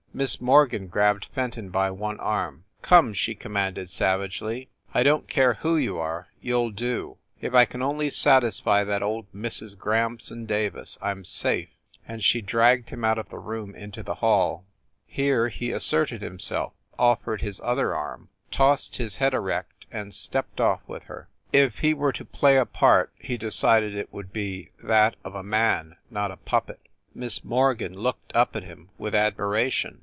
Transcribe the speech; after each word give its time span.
Miss 0.13 0.41
Morgan 0.41 0.87
grabbed 0.87 1.27
Fenton 1.33 1.69
by 1.69 1.89
one 1.89 2.19
arm. 2.19 2.65
"Come!" 2.81 3.13
she 3.13 3.33
commanded, 3.33 3.89
savagely, 3.89 4.67
"I 4.93 5.03
don 5.03 5.21
t 5.21 5.27
care 5.27 5.53
who 5.53 5.77
you 5.77 5.99
are 5.99 6.27
you 6.41 6.57
ll 6.59 6.69
do! 6.69 7.15
If 7.39 7.53
I 7.53 7.63
can 7.63 7.81
only 7.81 8.09
satisfy 8.09 8.83
that 8.83 9.01
old 9.01 9.31
Mrs. 9.33 9.77
Grahamson 9.77 10.45
Davis, 10.45 10.97
I 11.01 11.11
m 11.11 11.23
safe!" 11.23 11.69
and 12.05 12.21
she 12.21 12.41
dragged 12.41 12.89
him 12.89 13.05
out 13.05 13.19
of 13.19 13.29
the 13.29 13.39
room 13.39 13.73
into 13.73 14.03
the 14.03 14.15
hall. 14.15 14.65
Here 15.05 15.47
he 15.47 15.71
asserted 15.71 16.21
himself, 16.21 16.73
offered 16.99 17.39
his 17.39 17.61
other 17.63 17.95
arm, 17.95 18.27
tossed 18.51 18.97
his 18.97 19.15
head 19.15 19.33
erect, 19.33 19.85
and 19.93 20.13
stepped 20.13 20.59
off 20.59 20.81
with 20.87 21.03
her. 21.03 21.29
If 21.53 21.77
he 21.79 21.93
were 21.93 22.11
to 22.13 22.25
play 22.25 22.57
a 22.57 22.65
part 22.65 23.13
he 23.17 23.37
decided 23.37 23.95
it 23.95 24.11
would 24.11 24.33
be 24.33 24.71
that 24.83 25.15
of 25.23 25.35
a 25.35 25.41
man, 25.41 25.95
not 26.09 26.31
a 26.31 26.37
puppet. 26.37 26.81
Miss 27.15 27.45
Morgan 27.45 27.93
looked 27.97 28.35
up 28.35 28.55
at 28.57 28.63
him 28.63 28.89
with 28.97 29.15
admiration. 29.15 29.99